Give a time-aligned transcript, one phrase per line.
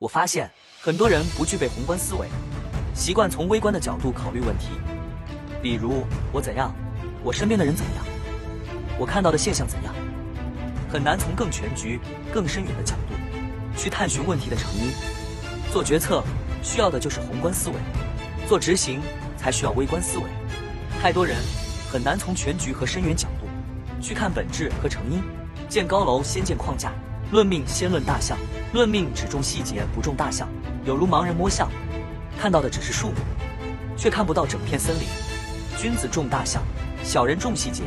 [0.00, 0.50] 我发现
[0.80, 2.26] 很多人不具备宏观思维，
[2.94, 4.68] 习惯从微观的角度考虑问题。
[5.60, 6.74] 比如我怎样，
[7.22, 8.04] 我身边的人怎样，
[8.98, 9.94] 我看到的现象怎样，
[10.90, 12.00] 很难从更全局、
[12.32, 13.14] 更深远的角度
[13.76, 14.90] 去探寻问题的成因。
[15.70, 16.24] 做决策
[16.62, 17.74] 需要的就是宏观思维，
[18.48, 19.02] 做执行
[19.36, 20.24] 才需要微观思维。
[21.02, 21.36] 太多人
[21.92, 23.46] 很难从全局和深远角度
[24.02, 25.22] 去看本质和成因。
[25.68, 26.90] 建高楼先建框架，
[27.32, 28.38] 论命先论大象。
[28.72, 30.48] 论命只重细节不重大象，
[30.84, 31.68] 有如盲人摸象，
[32.38, 33.14] 看到的只是树木，
[33.96, 35.08] 却看不到整片森林。
[35.76, 36.62] 君子重大象，
[37.02, 37.82] 小人重细节。